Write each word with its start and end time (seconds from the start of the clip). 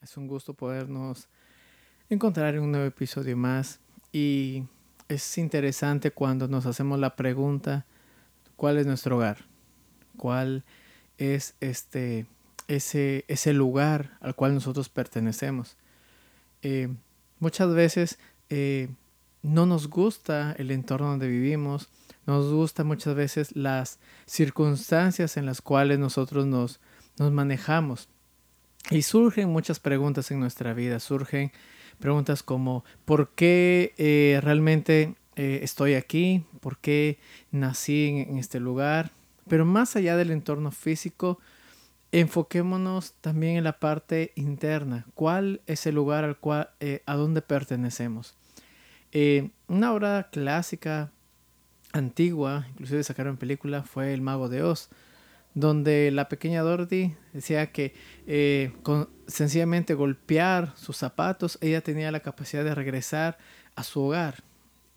Es 0.00 0.16
un 0.16 0.28
gusto 0.28 0.54
podernos 0.54 1.28
encontrar 2.08 2.54
en 2.54 2.62
un 2.62 2.72
nuevo 2.72 2.86
episodio 2.86 3.36
más. 3.36 3.80
Y 4.10 4.64
es 5.08 5.36
interesante 5.36 6.10
cuando 6.10 6.48
nos 6.48 6.64
hacemos 6.64 6.98
la 6.98 7.16
pregunta, 7.16 7.84
¿cuál 8.56 8.78
es 8.78 8.86
nuestro 8.86 9.16
hogar? 9.16 9.44
¿Cuál 10.16 10.64
es 11.18 11.54
este, 11.60 12.24
ese, 12.66 13.26
ese 13.28 13.52
lugar 13.52 14.16
al 14.20 14.34
cual 14.34 14.54
nosotros 14.54 14.88
pertenecemos? 14.88 15.76
Eh, 16.62 16.88
muchas 17.38 17.74
veces 17.74 18.18
eh, 18.48 18.88
no 19.42 19.66
nos 19.66 19.88
gusta 19.88 20.54
el 20.56 20.70
entorno 20.70 21.08
donde 21.08 21.28
vivimos, 21.28 21.90
nos 22.24 22.50
gusta 22.50 22.84
muchas 22.84 23.14
veces 23.14 23.54
las 23.54 23.98
circunstancias 24.24 25.36
en 25.36 25.44
las 25.44 25.60
cuales 25.60 25.98
nosotros 25.98 26.46
nos, 26.46 26.80
nos 27.18 27.32
manejamos. 27.32 28.08
Y 28.90 29.02
surgen 29.02 29.48
muchas 29.50 29.80
preguntas 29.80 30.30
en 30.30 30.40
nuestra 30.40 30.74
vida, 30.74 30.98
surgen 31.00 31.52
preguntas 31.98 32.42
como 32.42 32.84
¿por 33.04 33.30
qué 33.30 33.94
eh, 33.96 34.40
realmente 34.42 35.14
eh, 35.36 35.60
estoy 35.62 35.94
aquí? 35.94 36.44
¿Por 36.60 36.78
qué 36.78 37.18
nací 37.52 38.26
en, 38.28 38.38
este 38.38 38.60
lugar? 38.60 39.12
Pero 39.48 39.64
más 39.64 39.96
allá 39.96 40.16
del 40.16 40.30
entorno 40.30 40.72
físico, 40.72 41.38
enfoquémonos 42.10 43.14
también 43.20 43.56
en 43.56 43.64
la 43.64 43.78
parte 43.78 44.32
interna. 44.34 45.06
¿Cuál 45.14 45.60
es 45.66 45.86
el 45.86 45.94
lugar 45.94 46.24
al 46.24 46.36
cual, 46.36 46.70
eh, 46.80 47.02
a 47.06 47.14
donde 47.14 47.42
pertenecemos? 47.42 48.36
una 49.68 49.92
obra 49.92 50.30
clásica, 50.32 51.12
antigua, 51.92 52.66
inclusive 52.70 53.04
sacaron 53.04 53.36
película, 53.36 53.82
fue 53.82 54.14
El 54.14 54.22
Mago 54.22 54.48
de 54.48 54.62
Oz 54.62 54.88
donde 55.54 56.10
la 56.10 56.28
pequeña 56.28 56.62
Dorothy 56.62 57.14
decía 57.32 57.72
que 57.72 57.94
eh, 58.26 58.72
con 58.82 59.08
sencillamente 59.26 59.94
golpear 59.94 60.72
sus 60.76 60.96
zapatos, 60.96 61.58
ella 61.60 61.82
tenía 61.82 62.10
la 62.10 62.20
capacidad 62.20 62.64
de 62.64 62.74
regresar 62.74 63.38
a 63.74 63.82
su 63.82 64.00
hogar. 64.00 64.42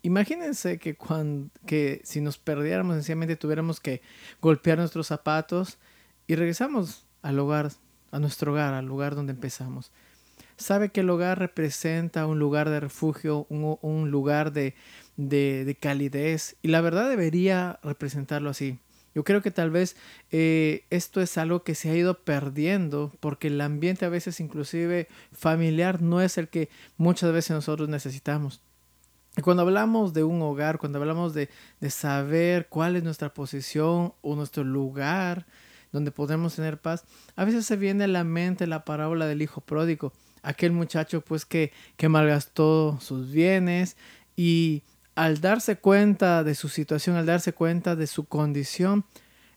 Imagínense 0.02 0.78
que, 0.78 0.94
cuando, 0.94 1.50
que 1.66 2.00
si 2.04 2.20
nos 2.20 2.38
perdiéramos, 2.38 2.94
sencillamente 2.94 3.36
tuviéramos 3.36 3.80
que 3.80 4.02
golpear 4.40 4.78
nuestros 4.78 5.08
zapatos 5.08 5.78
y 6.26 6.36
regresamos 6.36 7.06
al 7.22 7.38
hogar, 7.38 7.72
a 8.12 8.18
nuestro 8.18 8.52
hogar, 8.52 8.74
al 8.74 8.86
lugar 8.86 9.14
donde 9.14 9.32
empezamos. 9.32 9.90
Sabe 10.56 10.90
que 10.90 11.00
el 11.00 11.10
hogar 11.10 11.38
representa 11.38 12.26
un 12.26 12.38
lugar 12.38 12.70
de 12.70 12.80
refugio, 12.80 13.46
un, 13.50 14.10
lugar 14.10 14.52
de, 14.52 14.74
de 15.16 15.76
calidez 15.78 16.56
y 16.62 16.68
la 16.68 16.80
verdad 16.80 17.10
debería 17.10 17.78
representarlo 17.82 18.48
así 18.48 18.78
yo 19.16 19.24
creo 19.24 19.40
que 19.40 19.50
tal 19.50 19.70
vez 19.70 19.96
eh, 20.30 20.84
esto 20.90 21.22
es 21.22 21.38
algo 21.38 21.62
que 21.62 21.74
se 21.74 21.88
ha 21.88 21.96
ido 21.96 22.18
perdiendo 22.22 23.10
porque 23.18 23.46
el 23.46 23.58
ambiente 23.62 24.04
a 24.04 24.10
veces 24.10 24.40
inclusive 24.40 25.08
familiar 25.32 26.02
no 26.02 26.20
es 26.20 26.36
el 26.36 26.48
que 26.48 26.68
muchas 26.98 27.32
veces 27.32 27.52
nosotros 27.52 27.88
necesitamos. 27.88 28.60
Y 29.34 29.40
cuando 29.40 29.62
hablamos 29.62 30.12
de 30.12 30.22
un 30.22 30.42
hogar, 30.42 30.76
cuando 30.76 30.98
hablamos 30.98 31.32
de, 31.32 31.48
de 31.80 31.88
saber 31.88 32.66
cuál 32.68 32.94
es 32.94 33.04
nuestra 33.04 33.32
posición 33.32 34.12
o 34.20 34.36
nuestro 34.36 34.64
lugar 34.64 35.46
donde 35.92 36.10
podemos 36.10 36.54
tener 36.54 36.78
paz, 36.78 37.06
a 37.36 37.46
veces 37.46 37.64
se 37.64 37.78
viene 37.78 38.04
a 38.04 38.08
la 38.08 38.22
mente 38.22 38.66
la 38.66 38.84
parábola 38.84 39.26
del 39.26 39.40
hijo 39.40 39.62
pródigo, 39.62 40.12
aquel 40.42 40.72
muchacho 40.72 41.22
pues 41.22 41.46
que, 41.46 41.72
que 41.96 42.10
malgastó 42.10 42.98
sus 43.00 43.30
bienes 43.30 43.96
y 44.36 44.82
al 45.16 45.40
darse 45.40 45.76
cuenta 45.76 46.44
de 46.44 46.54
su 46.54 46.68
situación, 46.68 47.16
al 47.16 47.26
darse 47.26 47.54
cuenta 47.54 47.96
de 47.96 48.06
su 48.06 48.26
condición, 48.26 49.04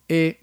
eh, 0.07 0.39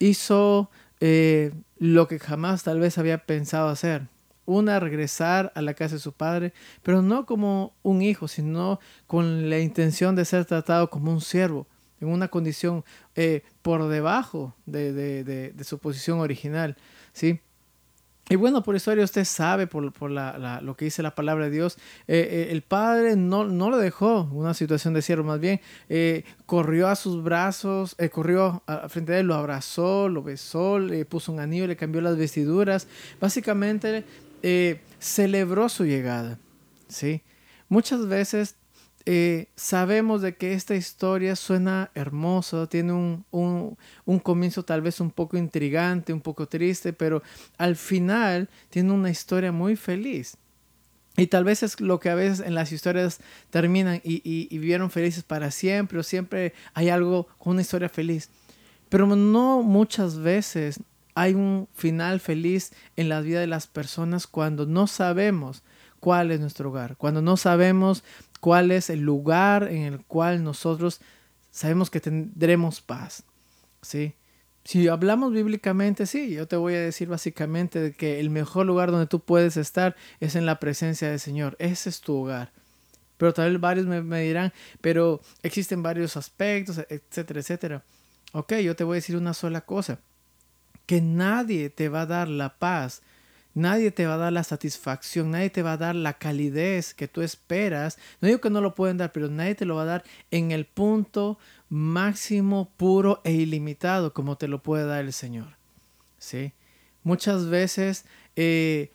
hizo 0.00 0.70
eh, 1.00 1.52
lo 1.78 2.08
que 2.08 2.18
jamás 2.18 2.64
tal 2.64 2.80
vez 2.80 2.98
había 2.98 3.24
pensado 3.24 3.68
hacer. 3.68 4.08
Una, 4.44 4.78
regresar 4.78 5.52
a 5.54 5.62
la 5.62 5.72
casa 5.72 5.94
de 5.94 6.00
su 6.00 6.12
padre, 6.12 6.52
pero 6.82 7.00
no 7.00 7.24
como 7.24 7.74
un 7.82 8.02
hijo, 8.02 8.28
sino 8.28 8.80
con 9.06 9.48
la 9.48 9.60
intención 9.60 10.16
de 10.16 10.26
ser 10.26 10.44
tratado 10.44 10.90
como 10.90 11.12
un 11.12 11.22
siervo, 11.22 11.66
en 12.00 12.08
una 12.08 12.28
condición 12.28 12.84
eh, 13.14 13.42
por 13.62 13.88
debajo 13.88 14.54
de, 14.66 14.92
de, 14.92 15.64
su 15.64 15.78
posición 15.78 16.18
original. 16.18 16.76
¿sí? 17.14 17.40
Y 18.28 18.36
bueno, 18.36 18.62
por 18.62 18.74
historia 18.74 19.04
usted 19.04 19.24
sabe, 19.24 19.66
por, 19.66 19.92
por 19.92 20.10
la, 20.10 20.60
lo 20.62 20.76
que 20.76 20.86
dice 20.86 21.02
la 21.02 21.14
palabra 21.14 21.44
de 21.44 21.50
Dios, 21.50 21.76
eh, 22.08 22.26
eh, 22.30 22.48
el 22.52 22.62
padre 22.62 23.16
no, 23.16 23.44
no 23.44 23.68
lo 23.68 23.76
dejó, 23.76 24.30
una 24.32 24.54
situación 24.54 24.94
de 24.94 25.02
siervo 25.02 25.24
más 25.24 25.40
bien, 25.40 25.60
eh, 25.90 26.24
corrió 26.46 26.88
a 26.88 26.96
sus 26.96 27.22
brazos, 27.22 27.96
corrió 28.12 28.62
a, 28.66 28.88
frente 28.88 29.12
a 29.12 29.18
él, 29.18 29.26
lo 29.26 29.34
abrazó, 29.34 30.08
lo 30.08 30.22
besó, 30.22 30.78
le 30.78 31.04
puso 31.04 31.32
un 31.32 31.40
anillo, 31.40 31.66
le 31.66 31.76
cambió 31.76 32.00
las 32.00 32.16
vestiduras, 32.16 32.88
básicamente 33.20 34.04
celebró 34.98 35.68
su 35.68 35.84
llegada. 35.84 36.38
¿sí? 36.88 37.22
Muchas 37.68 38.06
veces 38.06 38.56
eh, 39.06 39.48
sabemos 39.54 40.22
de 40.22 40.36
que 40.36 40.54
esta 40.54 40.74
historia 40.74 41.36
suena 41.36 41.90
hermosa, 41.94 42.66
tiene 42.68 42.92
un, 42.92 43.24
un, 43.30 43.76
un, 44.06 44.18
comienzo 44.18 44.64
tal 44.64 44.80
vez 44.80 44.98
un 45.00 45.10
poco 45.10 45.36
intrigante, 45.36 46.12
un 46.12 46.22
poco 46.22 46.48
triste, 46.48 46.92
pero 46.94 47.22
al 47.58 47.76
final 47.76 48.48
tiene 48.70 48.92
una 48.92 49.10
historia 49.10 49.52
muy 49.52 49.76
feliz. 49.76 50.38
Y 51.16 51.26
tal 51.26 51.44
vez 51.44 51.62
es 51.62 51.80
lo 51.80 52.00
que 52.00 52.10
a 52.10 52.14
veces 52.14 52.44
en 52.44 52.54
las 52.54 52.72
historias 52.72 53.20
terminan 53.50 54.00
y, 54.02 54.14
y, 54.28 54.48
y 54.50 54.58
vivieron 54.58 54.90
felices 54.90 55.22
para 55.22 55.50
siempre 55.50 55.98
o 55.98 56.02
siempre 56.02 56.54
hay 56.72 56.88
algo 56.88 57.28
con 57.38 57.52
una 57.52 57.62
historia 57.62 57.88
feliz. 57.88 58.30
Pero 58.88 59.06
no 59.06 59.62
muchas 59.62 60.18
veces 60.18 60.80
hay 61.14 61.34
un 61.34 61.68
final 61.74 62.20
feliz 62.20 62.72
en 62.96 63.08
la 63.08 63.20
vida 63.20 63.40
de 63.40 63.46
las 63.46 63.66
personas 63.66 64.26
cuando 64.26 64.66
no 64.66 64.86
sabemos 64.86 65.62
cuál 66.00 66.32
es 66.32 66.40
nuestro 66.40 66.68
hogar, 66.70 66.96
cuando 66.96 67.22
no 67.22 67.36
sabemos 67.36 68.04
cuál 68.44 68.72
es 68.72 68.90
el 68.90 69.00
lugar 69.00 69.68
en 69.70 69.84
el 69.84 70.04
cual 70.04 70.44
nosotros 70.44 71.00
sabemos 71.50 71.88
que 71.88 71.98
tendremos 71.98 72.82
paz. 72.82 73.24
¿sí? 73.80 74.16
Si 74.64 74.86
hablamos 74.86 75.32
bíblicamente, 75.32 76.04
sí, 76.04 76.34
yo 76.34 76.46
te 76.46 76.56
voy 76.56 76.74
a 76.74 76.80
decir 76.80 77.08
básicamente 77.08 77.92
que 77.92 78.20
el 78.20 78.28
mejor 78.28 78.66
lugar 78.66 78.90
donde 78.90 79.06
tú 79.06 79.20
puedes 79.20 79.56
estar 79.56 79.96
es 80.20 80.36
en 80.36 80.44
la 80.44 80.60
presencia 80.60 81.08
del 81.08 81.20
Señor. 81.20 81.56
Ese 81.58 81.88
es 81.88 82.02
tu 82.02 82.16
hogar. 82.16 82.52
Pero 83.16 83.32
tal 83.32 83.52
vez 83.52 83.60
varios 83.62 83.86
me, 83.86 84.02
me 84.02 84.20
dirán, 84.20 84.52
pero 84.82 85.22
existen 85.42 85.82
varios 85.82 86.18
aspectos, 86.18 86.84
etcétera, 86.90 87.40
etcétera. 87.40 87.82
Ok, 88.34 88.56
yo 88.56 88.76
te 88.76 88.84
voy 88.84 88.96
a 88.96 89.00
decir 89.00 89.16
una 89.16 89.32
sola 89.32 89.62
cosa. 89.62 90.00
Que 90.84 91.00
nadie 91.00 91.70
te 91.70 91.88
va 91.88 92.02
a 92.02 92.06
dar 92.06 92.28
la 92.28 92.58
paz 92.58 93.00
Nadie 93.54 93.92
te 93.92 94.06
va 94.06 94.14
a 94.14 94.18
dar 94.18 94.32
la 94.32 94.42
satisfacción, 94.42 95.30
nadie 95.30 95.48
te 95.48 95.62
va 95.62 95.74
a 95.74 95.76
dar 95.76 95.94
la 95.94 96.18
calidez 96.18 96.92
que 96.92 97.06
tú 97.06 97.22
esperas. 97.22 97.98
No 98.20 98.26
digo 98.26 98.40
que 98.40 98.50
no 98.50 98.60
lo 98.60 98.74
pueden 98.74 98.96
dar, 98.96 99.12
pero 99.12 99.28
nadie 99.28 99.54
te 99.54 99.64
lo 99.64 99.76
va 99.76 99.82
a 99.82 99.86
dar 99.86 100.04
en 100.32 100.50
el 100.50 100.66
punto 100.66 101.38
máximo, 101.68 102.72
puro 102.76 103.20
e 103.24 103.32
ilimitado 103.32 104.12
como 104.12 104.36
te 104.36 104.48
lo 104.48 104.62
puede 104.62 104.86
dar 104.86 105.04
el 105.04 105.12
Señor. 105.12 105.56
¿Sí? 106.18 106.52
Muchas 107.04 107.46
veces 107.46 108.06
eh, 108.34 108.92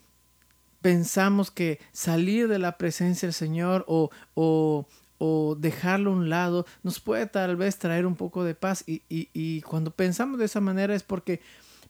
pensamos 0.82 1.52
que 1.52 1.80
salir 1.92 2.48
de 2.48 2.60
la 2.60 2.78
presencia 2.78 3.28
del 3.28 3.34
Señor 3.34 3.86
o, 3.88 4.10
o, 4.34 4.88
o, 5.20 5.56
dejarlo 5.56 6.12
a 6.12 6.16
un 6.16 6.30
lado 6.30 6.66
nos 6.84 7.00
puede 7.00 7.28
tal 7.28 7.56
vez 7.56 7.78
traer 7.78 8.06
un 8.06 8.16
poco 8.16 8.44
de 8.44 8.56
paz. 8.56 8.84
Y, 8.88 9.04
y, 9.10 9.62
cuando 9.62 9.92
pensamos 9.92 10.40
de 10.40 10.46
esa 10.46 10.60
manera 10.60 10.96
es 10.96 11.04
porque 11.04 11.42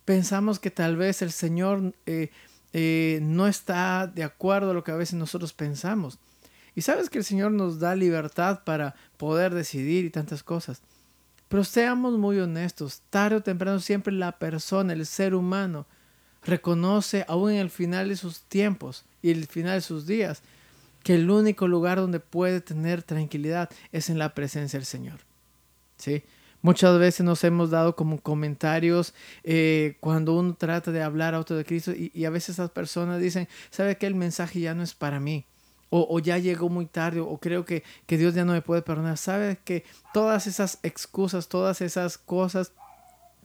pensamos 0.05 0.59
que 0.59 0.71
tal 0.71 0.97
vez 0.97 1.21
el 1.21 1.31
Señor 1.31 1.93
eh, 2.05 2.29
eh, 2.73 3.19
no 3.21 3.47
está 3.47 4.07
de 4.07 4.23
acuerdo 4.23 4.71
a 4.71 4.73
lo 4.73 4.83
que 4.83 4.91
a 4.91 4.95
veces 4.95 5.15
nosotros 5.15 5.53
pensamos. 5.53 6.19
Y 6.75 6.81
sabes 6.81 7.09
que 7.09 7.17
el 7.17 7.23
Señor 7.23 7.51
nos 7.51 7.79
da 7.79 7.95
libertad 7.95 8.63
para 8.63 8.95
poder 9.17 9.53
decidir 9.53 10.05
y 10.05 10.09
tantas 10.09 10.43
cosas. 10.43 10.81
Pero 11.47 11.63
seamos 11.63 12.17
muy 12.17 12.39
honestos, 12.39 13.01
tarde 13.09 13.37
o 13.37 13.43
temprano 13.43 13.79
siempre 13.79 14.13
la 14.13 14.37
persona, 14.37 14.93
el 14.93 15.05
ser 15.05 15.33
humano, 15.33 15.87
reconoce 16.43 17.25
aún 17.27 17.51
en 17.51 17.57
el 17.57 17.69
final 17.69 18.09
de 18.09 18.15
sus 18.15 18.41
tiempos 18.41 19.03
y 19.21 19.31
el 19.31 19.47
final 19.47 19.75
de 19.75 19.81
sus 19.81 20.05
días 20.05 20.41
que 21.03 21.15
el 21.15 21.29
único 21.29 21.67
lugar 21.67 21.97
donde 21.97 22.19
puede 22.19 22.61
tener 22.61 23.03
tranquilidad 23.03 23.69
es 23.91 24.09
en 24.09 24.19
la 24.19 24.33
presencia 24.35 24.77
del 24.77 24.85
Señor. 24.85 25.19
¿Sí? 25.97 26.23
Muchas 26.61 26.99
veces 26.99 27.25
nos 27.25 27.43
hemos 27.43 27.69
dado 27.69 27.95
como 27.95 28.19
comentarios 28.19 29.13
eh, 29.43 29.95
cuando 30.01 30.37
uno 30.37 30.55
trata 30.55 30.91
de 30.91 31.01
hablar 31.01 31.33
a 31.33 31.39
otro 31.39 31.55
de 31.55 31.63
Cristo 31.63 31.93
y, 31.95 32.25
a 32.25 32.29
veces 32.29 32.55
esas 32.55 32.71
personas 32.71 33.21
dicen, 33.21 33.47
¿sabe 33.69 33.97
que 33.97 34.07
el 34.07 34.15
mensaje 34.15 34.59
ya 34.59 34.73
no 34.73 34.83
es 34.83 34.93
para 34.93 35.19
mí? 35.19 35.45
O, 35.91 36.19
ya 36.19 36.37
llegó 36.37 36.69
muy 36.69 36.85
tarde, 36.85 37.19
o 37.19 37.39
creo 37.39 37.65
que, 37.65 37.83
que 38.05 38.19
Dios 38.19 38.35
ya 38.35 38.45
no 38.45 38.53
me 38.53 38.61
puede 38.61 38.83
perdonar. 38.83 39.17
¿Sabe 39.17 39.57
que 39.63 39.85
todas 40.13 40.45
esas 40.45 40.77
excusas, 40.83 41.47
todas 41.47 41.81
esas 41.81 42.19
cosas 42.19 42.73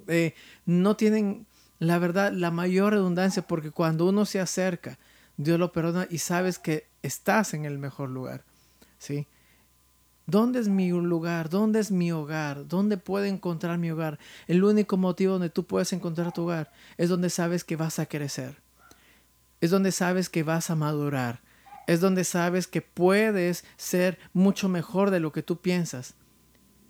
eh, 0.08 0.34
no 0.66 0.94
tienen, 0.94 1.46
la 1.78 1.98
verdad, 1.98 2.32
la 2.32 2.50
mayor 2.50 2.92
redundancia? 2.92 3.46
Porque 3.46 3.70
cuando 3.70 4.04
uno 4.04 4.26
se 4.26 4.40
acerca, 4.40 4.98
Dios 5.38 5.58
lo 5.58 5.72
perdona 5.72 6.06
y 6.10 6.18
sabes 6.18 6.58
que 6.58 6.86
estás 7.02 7.54
en 7.54 7.64
el 7.64 7.78
mejor 7.78 8.10
lugar. 8.10 8.44
¿sí? 8.98 9.26
¿Dónde 10.26 10.58
es 10.58 10.68
mi 10.68 10.88
lugar? 10.88 11.50
¿Dónde 11.50 11.80
es 11.80 11.90
mi 11.90 12.10
hogar? 12.10 12.66
¿Dónde 12.66 12.96
puedo 12.96 13.26
encontrar 13.26 13.76
mi 13.76 13.90
hogar? 13.90 14.18
El 14.46 14.64
único 14.64 14.96
motivo 14.96 15.34
donde 15.34 15.50
tú 15.50 15.64
puedes 15.64 15.92
encontrar 15.92 16.32
tu 16.32 16.44
hogar 16.44 16.72
es 16.96 17.10
donde 17.10 17.28
sabes 17.28 17.62
que 17.62 17.76
vas 17.76 17.98
a 17.98 18.06
crecer. 18.06 18.56
Es 19.60 19.70
donde 19.70 19.92
sabes 19.92 20.30
que 20.30 20.42
vas 20.42 20.70
a 20.70 20.76
madurar. 20.76 21.42
Es 21.86 22.00
donde 22.00 22.24
sabes 22.24 22.66
que 22.66 22.80
puedes 22.80 23.64
ser 23.76 24.18
mucho 24.32 24.70
mejor 24.70 25.10
de 25.10 25.20
lo 25.20 25.32
que 25.32 25.42
tú 25.42 25.60
piensas. 25.60 26.14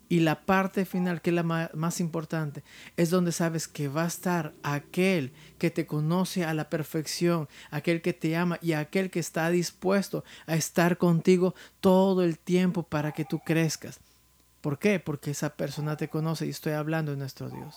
Y 0.09 0.21
la 0.21 0.45
parte 0.45 0.85
final, 0.85 1.23
que 1.23 1.31
es 1.31 1.37
la 1.37 1.71
más 1.73 2.01
importante, 2.01 2.63
es 2.97 3.11
donde 3.11 3.33
sabes 3.33 3.69
que 3.69 3.89
va 3.89 4.05
a 4.05 4.09
estar 4.09 4.53
aquel 4.63 5.33
que 5.59 5.71
te 5.71 5.87
conoce 5.87 6.45
a 6.45 6.55
la 6.55 6.69
perfección, 6.69 7.49
aquel 7.71 8.03
que 8.03 8.13
te 8.13 8.37
ama 8.37 8.59
y 8.61 8.73
aquel 8.73 9.11
que 9.11 9.21
está 9.21 9.49
dispuesto 9.51 10.25
a 10.47 10.57
estar 10.57 10.99
contigo 10.99 11.55
todo 11.81 12.23
el 12.23 12.39
tiempo 12.39 12.83
para 12.83 13.13
que 13.13 13.25
tú 13.25 13.41
crezcas. 13.41 14.01
¿Por 14.61 14.79
qué? 14.79 15.01
Porque 15.01 15.31
esa 15.31 15.57
persona 15.57 15.97
te 15.97 16.09
conoce 16.09 16.47
y 16.47 16.51
estoy 16.51 16.73
hablando 16.73 17.13
de 17.13 17.19
nuestro 17.19 17.51
Dios. 17.51 17.77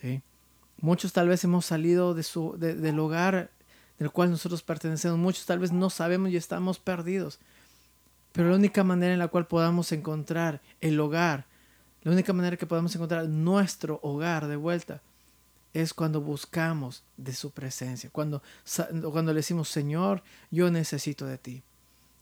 ¿sí? 0.00 0.22
Muchos 0.80 1.12
tal 1.12 1.28
vez 1.28 1.42
hemos 1.44 1.66
salido 1.66 2.14
de 2.14 2.22
su, 2.22 2.56
del 2.58 2.98
hogar 2.98 3.50
del 3.98 4.10
cual 4.10 4.30
nosotros 4.30 4.62
pertenecemos. 4.62 5.18
Muchos 5.18 5.46
tal 5.46 5.58
vez 5.58 5.72
no 5.72 5.90
sabemos 5.90 6.30
y 6.30 6.36
estamos 6.36 6.78
perdidos. 6.78 7.38
Pero 8.34 8.50
la 8.50 8.56
única 8.56 8.82
manera 8.82 9.12
en 9.12 9.20
la 9.20 9.28
cual 9.28 9.46
podamos 9.46 9.92
encontrar 9.92 10.60
el 10.80 10.98
hogar, 10.98 11.46
la 12.02 12.10
única 12.10 12.32
manera 12.32 12.56
que 12.56 12.66
podamos 12.66 12.92
encontrar 12.96 13.28
nuestro 13.28 14.00
hogar 14.02 14.48
de 14.48 14.56
vuelta, 14.56 15.02
es 15.72 15.94
cuando 15.94 16.20
buscamos 16.20 17.04
de 17.16 17.32
su 17.32 17.52
presencia, 17.52 18.10
cuando, 18.10 18.42
cuando 19.12 19.32
le 19.32 19.38
decimos, 19.38 19.68
Señor, 19.68 20.24
yo 20.50 20.68
necesito 20.72 21.26
de 21.26 21.38
ti. 21.38 21.62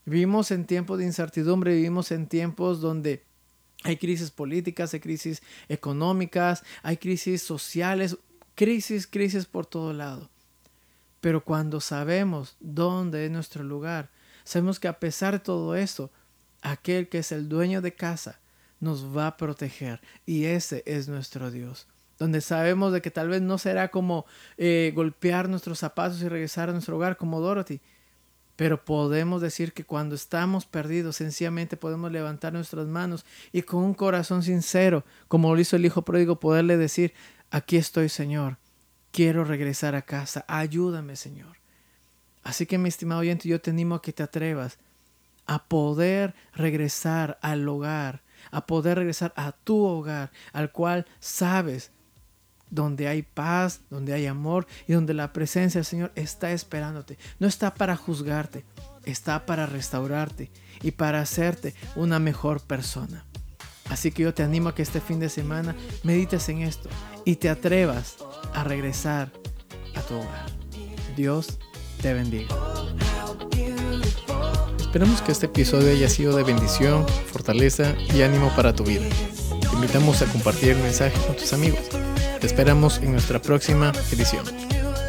Vivimos 0.05 0.51
en 0.51 0.65
tiempos 0.65 0.99
de 0.99 1.05
incertidumbre, 1.05 1.73
vivimos 1.73 2.11
en 2.11 2.27
tiempos 2.27 2.79
donde 2.79 3.23
hay 3.83 3.97
crisis 3.97 4.29
políticas, 4.29 4.93
hay 4.93 4.99
crisis 4.99 5.41
económicas, 5.67 6.63
hay 6.83 6.97
crisis 6.97 7.41
sociales, 7.41 8.17
crisis, 8.53 9.07
crisis 9.07 9.47
por 9.47 9.65
todo 9.65 9.93
lado. 9.93 10.29
Pero 11.21 11.43
cuando 11.43 11.81
sabemos 11.81 12.55
dónde 12.59 13.25
es 13.25 13.31
nuestro 13.31 13.63
lugar, 13.63 14.11
sabemos 14.43 14.79
que 14.79 14.87
a 14.87 14.99
pesar 14.99 15.33
de 15.33 15.39
todo 15.39 15.75
esto, 15.75 16.11
aquel 16.61 17.09
que 17.09 17.19
es 17.19 17.31
el 17.31 17.49
dueño 17.49 17.81
de 17.81 17.93
casa 17.93 18.39
nos 18.79 19.15
va 19.15 19.27
a 19.27 19.37
proteger 19.37 20.01
y 20.25 20.45
ese 20.45 20.83
es 20.85 21.07
nuestro 21.07 21.51
Dios. 21.51 21.87
Donde 22.19 22.41
sabemos 22.41 22.93
de 22.93 23.01
que 23.01 23.11
tal 23.11 23.29
vez 23.29 23.41
no 23.41 23.57
será 23.57 23.89
como 23.89 24.25
eh, 24.57 24.91
golpear 24.95 25.49
nuestros 25.49 25.79
zapatos 25.79 26.21
y 26.21 26.27
regresar 26.27 26.69
a 26.69 26.73
nuestro 26.73 26.95
hogar 26.97 27.17
como 27.17 27.39
Dorothy, 27.39 27.81
pero 28.55 28.85
podemos 28.85 29.41
decir 29.41 29.73
que 29.73 29.83
cuando 29.83 30.15
estamos 30.15 30.65
perdidos, 30.65 31.15
sencillamente 31.15 31.75
podemos 31.75 32.11
levantar 32.11 32.53
nuestras 32.53 32.87
manos 32.87 33.25
y 33.51 33.63
con 33.63 33.83
un 33.83 33.93
corazón 33.93 34.43
sincero, 34.43 35.03
como 35.27 35.53
lo 35.53 35.59
hizo 35.59 35.75
el 35.75 35.85
Hijo 35.85 36.03
Pródigo, 36.03 36.39
poderle 36.39 36.77
decir, 36.77 37.13
aquí 37.49 37.77
estoy 37.77 38.09
Señor, 38.09 38.57
quiero 39.11 39.43
regresar 39.43 39.95
a 39.95 40.03
casa, 40.03 40.45
ayúdame 40.47 41.15
Señor. 41.15 41.62
Así 42.43 42.65
que 42.65 42.77
mi 42.77 42.89
estimado 42.89 43.21
oyente, 43.21 43.47
yo 43.47 43.61
te 43.61 43.71
animo 43.71 43.95
a 43.95 44.01
que 44.01 44.13
te 44.13 44.23
atrevas 44.23 44.77
a 45.45 45.65
poder 45.65 46.33
regresar 46.53 47.37
al 47.41 47.67
hogar, 47.67 48.21
a 48.51 48.65
poder 48.65 48.97
regresar 48.97 49.33
a 49.35 49.51
tu 49.51 49.83
hogar, 49.83 50.31
al 50.51 50.71
cual 50.71 51.05
sabes 51.19 51.91
donde 52.69 53.07
hay 53.07 53.21
paz, 53.21 53.81
donde 53.89 54.13
hay 54.13 54.25
amor 54.25 54.65
y 54.87 54.93
donde 54.93 55.13
la 55.13 55.31
presencia 55.31 55.79
del 55.79 55.85
Señor 55.85 56.11
está 56.15 56.51
esperándote. 56.51 57.17
No 57.39 57.47
está 57.47 57.75
para 57.75 57.95
juzgarte, 57.95 58.65
está 59.05 59.45
para 59.45 59.65
restaurarte 59.65 60.49
y 60.81 60.91
para 60.91 61.21
hacerte 61.21 61.75
una 61.95 62.19
mejor 62.19 62.61
persona. 62.61 63.25
Así 63.89 64.11
que 64.11 64.23
yo 64.23 64.33
te 64.33 64.43
animo 64.43 64.69
a 64.69 64.75
que 64.75 64.81
este 64.81 65.01
fin 65.01 65.19
de 65.19 65.29
semana 65.29 65.75
medites 66.03 66.49
en 66.49 66.61
esto 66.61 66.89
y 67.25 67.35
te 67.35 67.49
atrevas 67.49 68.15
a 68.53 68.63
regresar 68.63 69.31
a 69.95 70.01
tu 70.01 70.15
hogar. 70.15 70.51
Dios 71.15 71.59
te 72.03 72.13
bendiga. 72.13 72.53
Esperamos 74.77 75.21
que 75.21 75.31
este 75.31 75.45
episodio 75.45 75.89
haya 75.89 76.09
sido 76.09 76.35
de 76.35 76.43
bendición, 76.43 77.07
fortaleza 77.31 77.95
y 78.13 78.21
ánimo 78.21 78.53
para 78.57 78.75
tu 78.75 78.83
vida. 78.83 79.05
Te 79.61 79.73
invitamos 79.73 80.21
a 80.21 80.25
compartir 80.25 80.71
el 80.71 80.79
mensaje 80.79 81.17
con 81.25 81.37
tus 81.37 81.53
amigos. 81.53 81.79
Te 82.41 82.45
esperamos 82.45 82.97
en 82.97 83.13
nuestra 83.13 83.41
próxima 83.41 83.93
edición. 84.11 84.43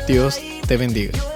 Dios 0.07 0.41
te 0.69 0.77
bendiga. 0.77 1.34